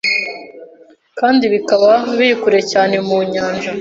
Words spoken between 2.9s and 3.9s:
mu Nyanja